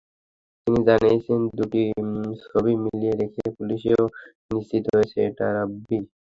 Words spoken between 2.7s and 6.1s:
মিলিয়ে দেখে পুলিশও নিশ্চিত হয়েছে এটা রাব্বিই।